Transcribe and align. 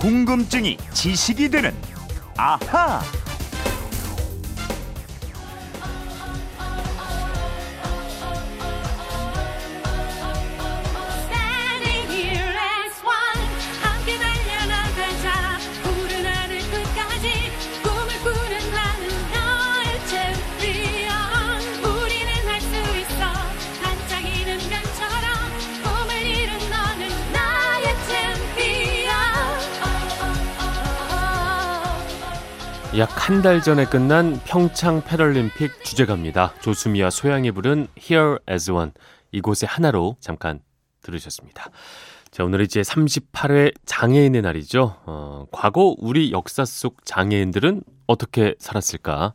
궁금증이 0.00 0.78
지식이 0.94 1.50
되는 1.50 1.74
아하. 2.36 3.02
약 32.98 33.08
한 33.30 33.42
달 33.42 33.62
전에 33.62 33.84
끝난 33.86 34.40
평창 34.44 35.02
패럴림픽 35.02 35.84
주제가입니다. 35.84 36.54
조수미와 36.60 37.10
소양이 37.10 37.50
부른 37.52 37.86
Here 37.98 38.38
as 38.50 38.70
One 38.70 38.90
이곳의 39.32 39.68
하나로 39.68 40.16
잠깐 40.20 40.60
들으셨습니다. 41.02 41.70
자, 42.32 42.44
오늘 42.44 42.60
이 42.62 42.68
제 42.68 42.80
38회 42.80 43.74
장애인의 43.86 44.42
날이죠. 44.42 44.96
어, 45.06 45.46
과거 45.52 45.94
우리 45.98 46.32
역사 46.32 46.64
속 46.64 47.04
장애인들은 47.04 47.82
어떻게 48.06 48.54
살았을까? 48.58 49.34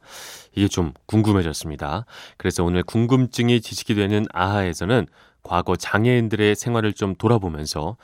이게 0.53 0.67
좀 0.67 0.93
궁금해졌습니다. 1.05 2.05
그래서 2.37 2.63
오늘 2.63 2.83
궁금증이 2.83 3.61
지식이 3.61 3.95
되는 3.95 4.25
아하에서는 4.33 5.07
과거 5.43 5.75
장애인들의 5.77 6.55
생활을 6.55 6.91
좀 6.93 7.15
돌아보면서 7.15 7.95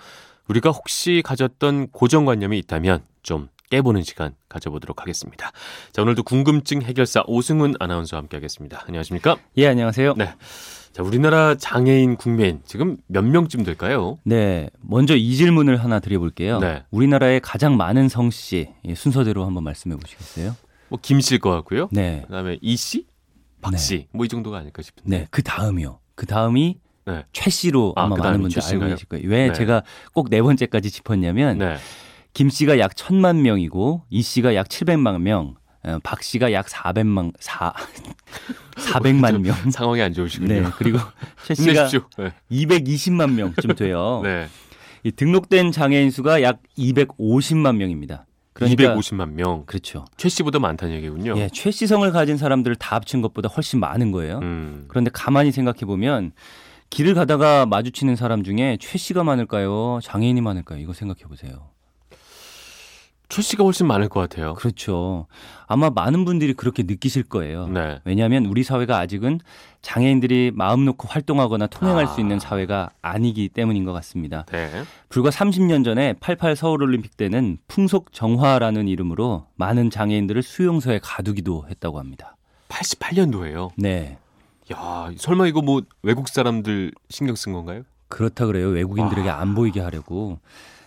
우리가 0.48 0.70
혹시 0.72 1.22
가졌던 1.26 1.90
고정관념이 1.90 2.58
있다면 2.60 3.04
좀 3.22 3.50
깨보는 3.72 4.04
시간 4.04 4.36
가져보도록 4.50 5.02
하겠습니다. 5.02 5.52
자, 5.94 6.02
오늘도 6.02 6.24
궁금증 6.24 6.82
해결사 6.82 7.24
오승훈 7.26 7.74
아나운서와 7.80 8.22
함께 8.22 8.36
하겠습니다. 8.38 8.84
안녕하십니까? 8.86 9.38
예, 9.58 9.68
안녕하세요. 9.68 10.14
네. 10.18 10.34
자, 10.92 11.02
우리나라 11.04 11.56
장애인 11.56 12.18
국민 12.18 12.62
지금 12.66 12.98
몇 13.08 13.24
명쯤 13.24 13.64
될까요? 13.64 14.20
네, 14.26 14.70
먼저 14.82 15.16
이 15.16 15.36
질문을 15.38 15.78
하나 15.82 16.00
드려볼게요. 16.02 16.60
네. 16.60 16.84
우리나라에 16.92 17.40
가장 17.40 17.78
많은 17.78 18.10
성씨 18.10 18.74
예, 18.86 18.94
순서대로 18.94 19.46
한번 19.46 19.64
말씀해 19.64 19.96
보시겠어요? 19.96 20.54
뭐 20.90 21.00
김씨일 21.02 21.40
것 21.40 21.50
같고요. 21.52 21.88
네, 21.94 22.24
그다음에 22.28 22.60
이씨, 22.62 23.06
박씨 23.62 24.10
뭐이 24.12 24.28
정도가 24.28 24.58
아닐까 24.58 24.82
싶은데. 24.82 25.18
네, 25.18 25.28
그 25.32 25.42
다음이요. 25.42 26.00
그 26.16 26.26
다음이 26.26 26.78
네. 27.06 27.24
최 27.32 27.50
씨로 27.50 27.94
아, 27.96 28.04
아마 28.04 28.18
그 28.18 28.22
많은 28.22 28.42
분들 28.42 28.62
최 28.62 28.74
알고? 28.76 28.86
계실 28.88 29.08
거예요. 29.08 29.30
왜 29.30 29.48
네. 29.48 29.54
제가 29.54 29.84
꼭 30.14 30.28
네 30.30 30.42
번째까지 30.42 30.92
짚었냐면 30.92 31.58
네. 31.58 31.78
김 32.34 32.50
씨가 32.50 32.80
약 32.80 32.96
천만 32.96 33.42
명이고 33.42 34.04
이 34.10 34.22
씨가 34.22 34.56
약 34.56 34.68
700만 34.68 35.22
명, 35.22 35.56
어, 35.84 35.98
박 36.04 36.24
씨가 36.24 36.52
약 36.54 36.68
400만 36.68 37.34
4 37.40 37.74
400만 38.78 39.42
명. 39.42 39.56
상황이 39.72 40.02
안 40.02 40.14
좋으시군요. 40.14 40.54
네, 40.54 40.64
그리고 40.78 41.00
최 41.46 41.56
씨가. 41.56 41.90
네. 42.18 42.34
220만 42.52 43.34
명쯤 43.34 43.76
돼요. 43.76 44.22
네. 44.24 44.48
이 45.04 45.12
등록된 45.12 45.72
장애인 45.72 46.12
수가 46.12 46.42
약 46.42 46.62
250만 46.78 47.76
명입니다. 47.78 48.26
그러니까 48.54 48.96
250만 48.96 49.32
명. 49.32 49.66
그렇죠. 49.66 50.06
최 50.18 50.30
씨보다 50.30 50.60
많다는 50.60 50.96
얘기군요. 50.96 51.36
예, 51.38 51.50
최 51.52 51.72
씨성을 51.72 52.10
가진 52.12 52.38
사람들을 52.38 52.76
다 52.76 52.96
합친 52.96 53.22
것보다 53.22 53.50
훨씬 53.50 53.80
많은 53.80 54.12
거예요. 54.12 54.40
음. 54.40 54.86
그런데 54.88 55.10
가만히 55.12 55.52
생각해 55.52 55.80
보면 55.82 56.34
길을 56.92 57.14
가다가 57.16 57.66
마주치는 57.66 58.16
사람 58.16 58.44
중에 58.44 58.78
최 58.80 58.98
씨가 58.98 59.24
많을까요? 59.24 60.00
장애인이 60.04 60.42
많을까요? 60.42 60.80
이거 60.80 60.94
생각해 60.94 61.24
보세요. 61.24 61.71
최 63.32 63.42
씨가 63.42 63.64
훨씬 63.64 63.88
많을 63.88 64.10
것 64.10 64.20
같아요. 64.20 64.56
그렇죠. 64.56 65.26
아마 65.66 65.90
많은 65.90 66.26
분들이 66.26 66.54
그렇게 66.54 66.84
느끼실 66.84 67.24
거예요. 67.24 67.66
네. 67.68 68.02
왜냐하면 68.04 68.46
우리 68.46 68.62
사회가 68.62 69.00
아직은 69.00 69.40
장애인들이 69.82 70.52
마음 70.54 70.84
놓고 70.84 71.08
활동하거나 71.08 71.68
통행할 71.68 72.04
아. 72.04 72.08
수 72.08 72.20
있는 72.20 72.40
사회가 72.40 72.90
아니기 73.02 73.48
때문인 73.48 73.86
것 73.86 73.94
같습니다. 73.94 74.46
네. 74.52 74.84
불과 75.08 75.30
30년 75.30 75.86
전에 75.86 76.12
88 76.20 76.58
서울올림픽 76.58 77.16
때는 77.16 77.58
풍속 77.70 78.12
정화라는 78.12 78.90
이름으로 78.90 79.48
많은 79.56 79.92
장애인들을 79.92 80.44
수용소에 80.44 81.00
가두기도 81.02 81.68
했다고 81.70 82.00
합니다. 82.00 82.36
88년도예요. 82.68 83.70
네. 83.78 84.18
야, 84.74 85.10
설마 85.16 85.48
이거 85.48 85.62
뭐 85.62 85.82
외국 86.04 86.28
사람들 86.28 86.92
신경 87.10 87.38
쓴 87.38 87.54
건가요? 87.54 87.84
그렇다 88.10 88.46
그래요. 88.46 88.68
외국인들에게 88.68 89.30
와. 89.30 89.40
안 89.40 89.56
보이게 89.56 89.80
하려고. 89.80 90.40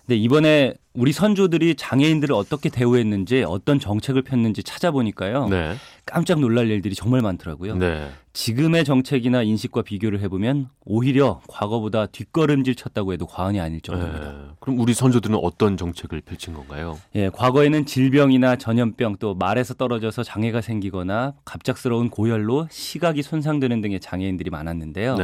근데 0.07 0.17
이번에 0.17 0.75
우리 0.93 1.13
선조들이 1.13 1.75
장애인들을 1.75 2.35
어떻게 2.35 2.69
대우했는지 2.69 3.43
어떤 3.43 3.81
정책을 3.81 4.23
폈는지 4.23 4.63
찾아보니까요. 4.63 5.49
네. 5.49 5.75
깜짝 6.07 6.41
놀랄 6.41 6.71
일들이 6.71 6.95
정말 6.95 7.21
많더라고요. 7.23 7.77
네. 7.77 8.11
지금의 8.35 8.85
정책이나 8.85 9.43
인식과 9.43 9.83
비교를 9.83 10.21
해보면 10.21 10.69
오히려 10.85 11.41
과거보다 11.49 12.07
뒷걸음질 12.07 12.75
쳤다고 12.75 13.13
해도 13.13 13.27
과언이 13.27 13.61
아닐 13.61 13.81
정도입니다. 13.81 14.33
네. 14.33 14.39
그럼 14.61 14.79
우리 14.79 14.93
선조들은 14.93 15.37
어떤 15.43 15.77
정책을 15.77 16.21
펼친 16.21 16.53
건가요? 16.53 17.01
예, 17.15 17.31
과거에는 17.31 17.87
질병이나 17.87 18.57
전염병 18.57 19.17
또 19.19 19.35
말에서 19.35 19.75
떨어져서 19.75 20.23
장애가 20.23 20.61
생기거나 20.61 21.35
갑작스러운 21.45 22.11
고열로 22.11 22.69
시각이 22.71 23.23
손상되는 23.23 23.81
등의 23.81 24.01
장애인들이 24.01 24.51
많았는데요. 24.51 25.17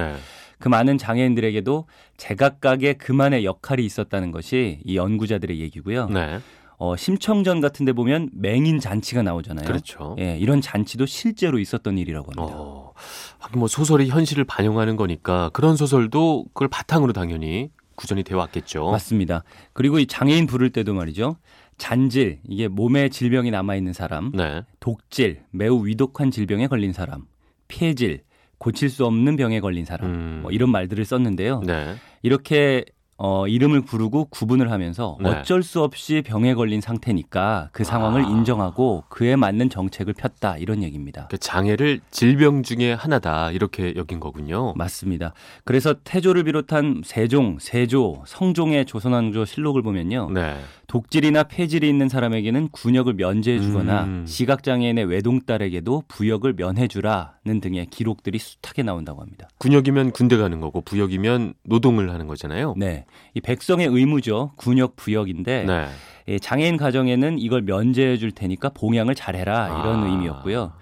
네. 0.61 0.65
그 0.65 0.69
많은 0.69 0.99
장애인들에게도 0.99 1.87
제각각의 2.19 2.99
그만의 2.99 3.45
역할이 3.45 3.85
있었다는 3.85 4.31
것이 4.31 4.81
이 4.85 4.97
연구자들의 4.97 5.59
얘기고요. 5.59 6.09
네. 6.09 6.39
어, 6.77 6.97
심청전 6.97 7.61
같은 7.61 7.85
데 7.85 7.93
보면 7.93 8.31
맹인 8.33 8.81
잔치가 8.81 9.23
나오잖아요. 9.23 9.67
그렇죠. 9.67 10.17
예, 10.19 10.39
이런 10.39 10.63
잔치도 10.63 11.05
실제로 11.05 11.59
있었던 11.59 11.99
일이라고 11.99 12.33
합니다. 12.33 12.57
어, 12.59 12.93
하긴 13.39 13.59
뭐 13.59 13.69
소설이 13.69 14.09
현실을 14.09 14.45
반영하는 14.45 14.97
거니까 14.97 15.51
그런 15.53 15.77
소설도 15.77 16.47
그걸 16.55 16.69
바탕으로 16.69 17.13
당연히 17.13 17.71
구전이 17.97 18.23
되어 18.23 18.39
왔겠죠. 18.39 18.91
맞습니다. 18.91 19.45
그리고 19.75 19.99
이 19.99 20.07
장애인 20.07 20.47
부를 20.47 20.71
때도 20.71 20.95
말이죠. 20.95 21.37
잔질, 21.77 22.41
이게 22.49 22.67
몸에 22.69 23.11
질병이 23.11 23.51
남아 23.51 23.75
있는 23.77 23.93
사람, 23.93 24.33
네. 24.33 24.63
독질, 24.81 25.43
매우 25.51 25.87
위독한 25.87 26.31
질병에 26.31 26.67
걸린 26.67 26.95
사람, 26.95 27.25
폐질, 27.69 28.23
고칠 28.61 28.91
수 28.91 29.07
없는 29.07 29.37
병에 29.37 29.59
걸린 29.59 29.85
사람, 29.87 30.11
음. 30.11 30.39
뭐 30.43 30.53
이런 30.53 30.71
말들을 30.71 31.03
썼는데요. 31.05 31.63
네. 31.67 31.97
이렇게 32.23 32.85
어, 33.23 33.47
이름을 33.47 33.83
부르고 33.83 34.29
구분을 34.31 34.71
하면서 34.71 35.19
네. 35.21 35.29
어쩔 35.29 35.63
수 35.63 35.83
없이 35.83 36.23
병에 36.25 36.55
걸린 36.55 36.81
상태니까 36.81 37.69
그 37.71 37.85
상황을 37.85 38.25
아. 38.25 38.27
인정하고 38.27 39.05
그에 39.11 39.37
맞는 39.37 39.69
정책을 39.69 40.15
폈다 40.15 40.57
이런 40.57 40.83
얘기입니다. 40.83 41.29
그 41.31 41.37
장애를 41.37 42.01
질병 42.11 42.63
중에 42.63 42.95
하나다 42.95 43.51
이렇게 43.51 43.95
여긴 43.97 44.21
거군요. 44.21 44.73
맞습니다. 44.75 45.35
그래서 45.65 45.95
태조를 46.03 46.45
비롯한 46.45 47.03
세종, 47.05 47.59
세조, 47.61 48.25
성종의 48.27 48.87
조선왕조 48.87 49.45
실록을 49.45 49.83
보면요. 49.83 50.31
네. 50.33 50.57
독질이나 50.91 51.45
폐질이 51.45 51.89
있는 51.89 52.09
사람에게는 52.09 52.71
군역을 52.71 53.15
면제해 53.15 53.61
주거나 53.61 54.05
음. 54.07 54.27
시각장애인의 54.27 55.05
외동딸에게도 55.05 56.03
부역을 56.09 56.55
면해 56.55 56.89
주라는 56.89 57.61
등의 57.61 57.87
기록들이 57.87 58.41
숱하게 58.41 58.83
나온다고 58.83 59.21
합니다. 59.23 59.49
군역이면 59.59 60.11
군대 60.11 60.37
가는 60.37 60.59
거고 60.59 60.81
부역이면 60.81 61.55
노동을 61.63 62.13
하는 62.13 62.27
거잖아요. 62.27 62.75
네. 62.77 63.05
이 63.35 63.41
백성의 63.41 63.87
의무죠. 63.87 64.51
군역 64.57 64.97
부역인데 64.97 65.65
네. 65.65 65.87
예, 66.27 66.41
장애인 66.41 66.77
가정에는 66.77 67.39
이걸 67.39 67.63
면제해 67.63 68.17
줄 68.17 68.33
테니까 68.33 68.71
봉양을 68.71 69.15
잘해라 69.15 69.67
이런 69.69 70.03
아. 70.03 70.07
의미였고요. 70.09 70.73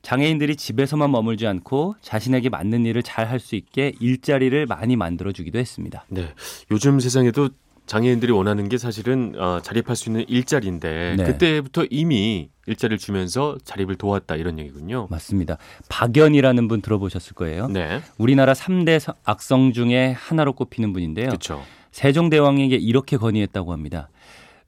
장애인들이 0.00 0.56
집에서만 0.56 1.10
머물지 1.10 1.46
않고 1.46 1.96
자신에게 2.00 2.48
맞는 2.48 2.86
일을 2.86 3.02
잘 3.02 3.28
할 3.28 3.38
수 3.38 3.56
있게 3.56 3.92
일자리를 4.00 4.64
많이 4.64 4.96
만들어 4.96 5.32
주기도 5.32 5.58
했습니다. 5.58 6.06
네. 6.08 6.32
요즘 6.70 6.98
세상에도 6.98 7.50
장애인들이 7.90 8.30
원하는 8.30 8.68
게 8.68 8.78
사실은 8.78 9.34
어, 9.36 9.58
자립할 9.60 9.96
수 9.96 10.10
있는 10.10 10.24
일자리인데 10.28 11.16
네. 11.18 11.24
그때부터 11.24 11.86
이미 11.90 12.48
일자리를 12.68 12.98
주면서 12.98 13.58
자립을 13.64 13.96
도왔다 13.96 14.36
이런 14.36 14.60
얘기군요. 14.60 15.08
맞습니다. 15.10 15.58
박연이라는 15.88 16.68
분 16.68 16.82
들어보셨을 16.82 17.34
거예요. 17.34 17.66
네. 17.66 18.00
우리나라 18.16 18.52
3대 18.52 19.12
악성 19.24 19.72
중에 19.72 20.12
하나로 20.12 20.52
꼽히는 20.52 20.92
분인데요. 20.92 21.30
그렇죠. 21.30 21.64
세종대왕에게 21.90 22.76
이렇게 22.76 23.16
건의했다고 23.16 23.72
합니다. 23.72 24.08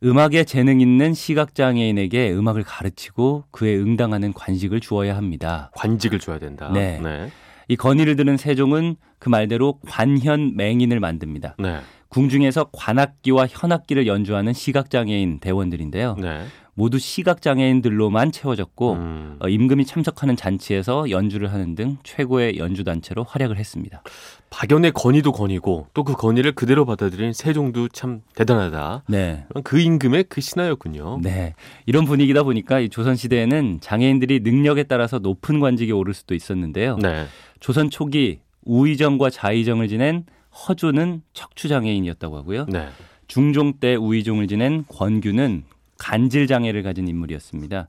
음악에 0.03 0.43
재능 0.43 0.81
있는 0.81 1.15
시각장애인에게 1.15 2.33
음악을 2.33 2.65
가르치고 2.65 3.45
그에 3.53 3.77
응당하는 3.77 4.33
관식을 4.33 4.81
주어야 4.81 5.17
합니다. 5.17 5.71
관직을 5.77 6.19
줘야 6.19 6.41
된다. 6.41 6.73
네. 6.75 6.99
네. 7.01 7.31
이 7.69 7.77
건의를 7.77 8.17
들은 8.17 8.37
세종은 8.37 8.97
그 9.21 9.29
말대로 9.29 9.79
관현 9.87 10.57
맹인을 10.57 10.99
만듭니다. 10.99 11.55
네. 11.61 11.79
궁중에서 12.13 12.69
관악기와 12.73 13.47
현악기를 13.49 14.07
연주하는 14.07 14.53
시각장애인 14.53 15.41
대원들인데요. 15.41 16.17
네. 16.21 16.45
모두 16.75 16.99
시각장애인들로만 16.99 18.33
채워졌고 18.33 18.93
음. 18.93 19.37
어, 19.41 19.49
임금이 19.49 19.85
참석하는 19.85 20.37
잔치에서 20.37 21.11
연주를 21.11 21.53
하는 21.53 21.75
등 21.75 21.97
최고의 22.03 22.59
연주 22.59 22.85
단체로 22.85 23.25
활약을 23.25 23.57
했습니다. 23.59 24.03
박연의 24.51 24.93
건의도 24.93 25.33
건의고 25.33 25.89
또 25.95 26.03
그 26.03 26.15
건의를 26.15 26.53
그대로 26.53 26.85
받아들인 26.85 27.33
세종도 27.33 27.89
참 27.89 28.21
대단하다. 28.35 29.05
네. 29.09 29.47
그 29.65 29.81
임금의 29.81 30.25
그 30.29 30.41
신하였군요. 30.43 31.21
네. 31.23 31.55
이런 31.87 32.05
분위기다 32.05 32.43
보니까 32.43 32.81
이 32.81 32.89
조선 32.91 33.17
시대에는 33.17 33.79
장애인들이 33.81 34.41
능력에 34.41 34.83
따라서 34.85 35.19
높은 35.19 35.61
관직에 35.61 35.93
오를 35.93 36.13
수도 36.13 36.35
있었는데요. 36.35 36.97
네. 36.97 37.27
조선 37.61 37.89
초기 37.91 38.41
우의정과 38.65 39.31
자의정을 39.31 39.89
지낸 39.89 40.25
허조는 40.53 41.23
척추 41.33 41.69
장애인이었다고 41.69 42.37
하고요. 42.37 42.67
네. 42.69 42.89
중종 43.27 43.75
때 43.75 43.95
우의종을 43.95 44.47
지낸 44.47 44.85
권규는 44.89 45.65
간질 45.99 46.47
장애를 46.47 46.83
가진 46.83 47.09
인물이었습니다. 47.09 47.87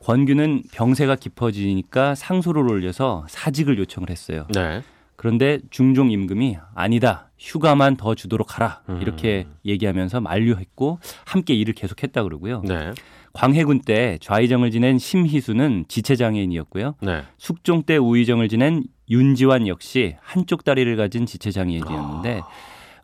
권규는 0.00 0.62
병세가 0.72 1.16
깊어지니까 1.16 2.14
상소를 2.14 2.70
올려서 2.70 3.26
사직을 3.28 3.78
요청을 3.78 4.10
했어요. 4.10 4.46
네. 4.54 4.82
그런데 5.16 5.58
중종 5.70 6.12
임금이 6.12 6.56
아니다. 6.74 7.28
휴가만 7.38 7.96
더 7.96 8.14
주도록 8.14 8.56
하라. 8.56 8.82
음. 8.88 9.00
이렇게 9.02 9.46
얘기하면서 9.64 10.20
만류했고 10.20 11.00
함께 11.24 11.54
일을 11.54 11.74
계속했다 11.74 12.22
그러고요. 12.22 12.62
네. 12.64 12.92
광해군 13.32 13.82
때 13.82 14.18
좌의정을 14.20 14.70
지낸 14.70 14.98
심희수는 14.98 15.86
지체장애인이었고요. 15.88 16.94
네. 17.02 17.22
숙종 17.36 17.82
때 17.82 17.96
우의정을 17.96 18.48
지낸 18.48 18.84
윤지환 19.10 19.66
역시 19.68 20.16
한쪽 20.20 20.64
다리를 20.64 20.94
가진 20.96 21.26
지체 21.26 21.50
장애인이었는데 21.50 22.42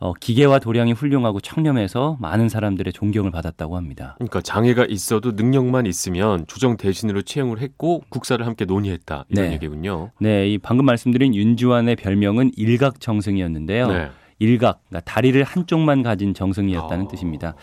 어, 0.00 0.12
기계와 0.12 0.58
도량이 0.58 0.92
훌륭하고 0.92 1.40
청렴해서 1.40 2.18
많은 2.20 2.48
사람들의 2.48 2.92
존경을 2.92 3.30
받았다고 3.30 3.76
합니다. 3.76 4.14
그러니까 4.18 4.40
장애가 4.40 4.86
있어도 4.88 5.32
능력만 5.32 5.86
있으면 5.86 6.44
조정 6.46 6.76
대신으로 6.76 7.22
채용을 7.22 7.60
했고 7.60 8.02
국사를 8.08 8.44
함께 8.44 8.64
논의했다 8.64 9.24
이런 9.28 9.46
네. 9.46 9.52
얘기군요. 9.54 10.10
네, 10.20 10.48
이 10.48 10.58
방금 10.58 10.84
말씀드린 10.84 11.34
윤지환의 11.34 11.96
별명은 11.96 12.50
일각정승이었는데요. 12.56 13.88
네. 13.88 14.10
일각, 14.40 14.80
그러니까 14.88 15.10
다리를 15.10 15.42
한쪽만 15.42 16.02
가진 16.02 16.34
정승이었다는 16.34 17.06
아. 17.06 17.08
뜻입니다. 17.08 17.54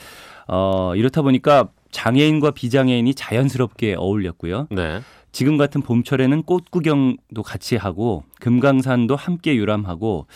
어, 0.48 0.94
이렇다 0.96 1.22
보니까 1.22 1.70
장애인과 1.92 2.52
비장애인이 2.52 3.14
자연스럽게 3.14 3.96
어울렸고요. 3.98 4.68
네. 4.72 5.02
지금 5.32 5.58
같은 5.58 5.82
봄철에는 5.82 6.44
꽃 6.44 6.70
구경도 6.72 7.44
같이 7.44 7.76
하고 7.78 8.24
금강산도 8.40 9.16
함께 9.16 9.56
유람하고 9.56 10.28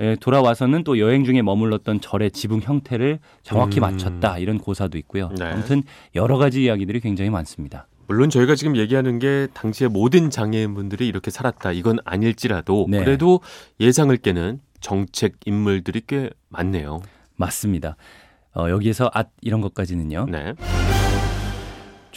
에, 0.00 0.16
돌아와서는 0.16 0.82
또 0.82 0.98
여행 0.98 1.24
중에 1.24 1.42
머물렀던 1.42 2.00
절의 2.00 2.30
지붕 2.30 2.60
형태를 2.60 3.18
정확히 3.42 3.80
음. 3.80 3.82
맞췄다 3.82 4.38
이런 4.38 4.58
고사도 4.58 4.96
있고요. 4.98 5.30
네. 5.38 5.44
아무튼 5.44 5.82
여러 6.14 6.38
가지 6.38 6.64
이야기들이 6.64 7.00
굉장히 7.00 7.30
많습니다. 7.30 7.86
물론 8.06 8.28
저희가 8.28 8.56
지금 8.56 8.76
얘기하는 8.76 9.18
게 9.20 9.46
당시에 9.54 9.86
모든 9.86 10.30
장애인분들이 10.30 11.06
이렇게 11.06 11.30
살았다 11.30 11.72
이건 11.72 11.98
아닐지라도 12.04 12.86
네. 12.88 12.98
그래도 13.04 13.40
예상을 13.78 14.16
깨는 14.16 14.60
정책 14.80 15.34
인물들이 15.44 16.00
꽤 16.06 16.30
많네요. 16.48 17.02
맞습니다. 17.36 17.96
어, 18.54 18.68
여기에서 18.68 19.10
앗 19.14 19.28
이런 19.42 19.60
것까지는요. 19.60 20.26
네. 20.28 20.54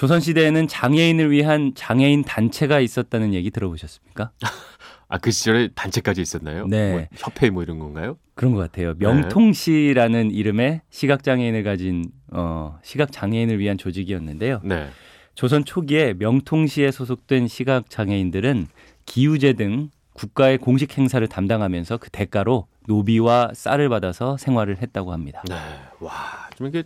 조선 0.03 0.19
시대에는 0.19 0.67
장애인을 0.67 1.31
위한 1.31 1.71
장애인 1.75 2.25
단체가 2.25 2.81
있었다는 2.81 3.33
얘기 3.33 3.51
들어보셨습니까? 3.51 4.31
아 5.07 5.17
그 5.17 5.31
시절에 5.31 5.69
단체까지 5.75 6.21
있었나요? 6.21 6.67
네. 6.67 6.91
뭐 6.91 7.05
협회 7.15 7.49
뭐 7.49 7.63
이런 7.63 7.79
건가요? 7.79 8.17
그런 8.35 8.51
것 8.53 8.59
같아요. 8.59 8.95
명통시라는 8.97 10.31
이름의 10.31 10.81
시각 10.89 11.23
장애인을 11.23 11.63
가진 11.63 12.03
어, 12.33 12.77
시각 12.83 13.13
장애인을 13.13 13.59
위한 13.59 13.77
조직이었는데요. 13.77 14.59
네. 14.65 14.89
조선 15.35 15.63
초기에 15.63 16.15
명통시에 16.17 16.91
소속된 16.91 17.47
시각 17.47 17.89
장애인들은 17.89 18.67
기우제 19.05 19.53
등 19.53 19.89
국가의 20.13 20.57
공식 20.57 20.97
행사를 20.97 21.25
담당하면서 21.27 21.97
그 21.97 22.09
대가로 22.09 22.67
노비와 22.87 23.51
쌀을 23.53 23.89
받아서 23.89 24.37
생활을 24.37 24.81
했다고 24.81 25.13
합니다. 25.13 25.41
네. 25.47 25.55
와, 25.99 26.11
좀 26.55 26.67
이게 26.67 26.83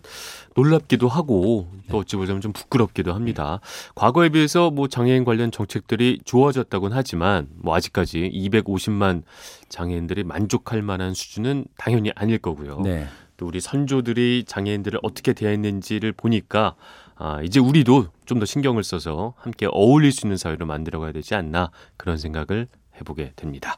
놀랍기도 0.55 1.07
하고 1.07 1.67
또 1.89 1.97
어찌 1.99 2.15
보자면 2.15 2.41
좀 2.41 2.53
부끄럽기도 2.53 3.13
합니다. 3.13 3.59
과거에 3.95 4.29
비해서 4.29 4.69
뭐 4.69 4.87
장애인 4.87 5.25
관련 5.25 5.51
정책들이 5.51 6.21
좋아졌다고는 6.23 6.95
하지만 6.95 7.47
뭐 7.55 7.75
아직까지 7.75 8.31
250만 8.33 9.23
장애인들이 9.69 10.23
만족할 10.23 10.81
만한 10.81 11.13
수준은 11.13 11.65
당연히 11.77 12.11
아닐 12.15 12.37
거고요. 12.37 12.81
네. 12.81 13.07
또 13.37 13.45
우리 13.47 13.59
선조들이 13.59 14.45
장애인들을 14.47 14.99
어떻게 15.03 15.33
대했는지를 15.33 16.11
보니까 16.11 16.75
아, 17.15 17.41
이제 17.41 17.59
우리도 17.59 18.07
좀 18.25 18.39
더 18.39 18.45
신경을 18.45 18.83
써서 18.83 19.33
함께 19.37 19.67
어울릴 19.71 20.11
수 20.11 20.27
있는 20.27 20.37
사회로 20.37 20.65
만들어 20.67 20.99
가야 20.99 21.11
되지 21.11 21.33
않나 21.33 21.71
그런 21.97 22.17
생각을 22.17 22.67
해보게 22.99 23.33
됩니다. 23.35 23.75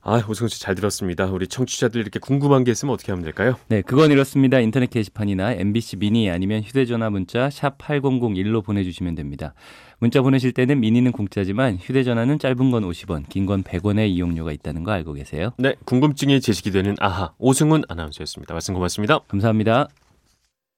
아, 0.00 0.22
오승훈 0.26 0.48
씨 0.48 0.60
잘 0.60 0.74
들었습니다. 0.74 1.26
우리 1.26 1.48
청취자들 1.48 2.00
이렇게 2.00 2.18
궁금한 2.18 2.62
게 2.64 2.70
있으면 2.70 2.94
어떻게 2.94 3.10
하면 3.12 3.24
될까요? 3.24 3.56
네, 3.68 3.82
그건 3.82 4.10
이렇습니다. 4.12 4.58
인터넷 4.60 4.88
게시판이나 4.88 5.52
MBC 5.52 5.96
미니 5.96 6.30
아니면 6.30 6.62
휴대전화 6.62 7.10
문자 7.10 7.50
샵 7.50 7.76
8001로 7.78 8.64
보내주시면 8.64 9.16
됩니다. 9.16 9.52
문자 9.98 10.22
보내실 10.22 10.52
때는 10.52 10.80
미니는 10.80 11.10
공짜지만 11.12 11.76
휴대전화는 11.78 12.38
짧은 12.38 12.70
건 12.70 12.84
50원, 12.84 13.28
긴 13.28 13.44
건 13.44 13.62
100원의 13.64 14.08
이용료가 14.10 14.52
있다는 14.52 14.84
거 14.84 14.92
알고 14.92 15.12
계세요? 15.14 15.50
네, 15.58 15.74
궁금증이 15.84 16.40
제시되는 16.40 16.96
아하 17.00 17.32
오승훈 17.38 17.82
아나운서였습니다. 17.88 18.54
말씀 18.54 18.74
고맙습니다. 18.74 19.18
감사합니다. 19.28 19.88